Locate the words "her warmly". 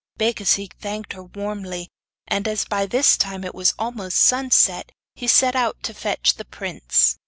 1.13-1.87